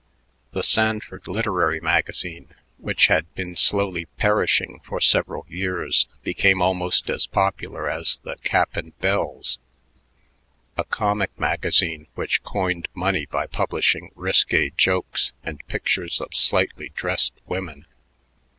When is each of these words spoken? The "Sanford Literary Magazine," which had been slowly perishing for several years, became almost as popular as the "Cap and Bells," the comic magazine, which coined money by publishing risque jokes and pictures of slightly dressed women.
The 0.53 0.63
"Sanford 0.63 1.27
Literary 1.27 1.79
Magazine," 1.79 2.55
which 2.79 3.05
had 3.05 3.31
been 3.35 3.55
slowly 3.55 4.05
perishing 4.17 4.79
for 4.83 4.99
several 4.99 5.45
years, 5.47 6.07
became 6.23 6.59
almost 6.59 7.07
as 7.11 7.27
popular 7.27 7.87
as 7.87 8.17
the 8.23 8.35
"Cap 8.37 8.75
and 8.75 8.97
Bells," 8.97 9.59
the 10.75 10.85
comic 10.85 11.37
magazine, 11.39 12.07
which 12.15 12.41
coined 12.41 12.87
money 12.95 13.27
by 13.27 13.45
publishing 13.45 14.09
risque 14.15 14.71
jokes 14.75 15.33
and 15.43 15.61
pictures 15.67 16.19
of 16.19 16.33
slightly 16.33 16.89
dressed 16.95 17.33
women. 17.45 17.85